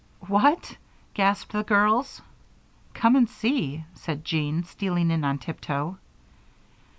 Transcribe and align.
"What!" 0.27 0.77
gasped 1.13 1.51
the 1.51 1.61
girls. 1.63 2.23
"Come 2.95 3.15
and 3.15 3.29
see," 3.29 3.83
said 3.93 4.25
Jean, 4.25 4.63
stealing 4.63 5.11
in 5.11 5.23
on 5.23 5.37
tiptoe. 5.37 5.99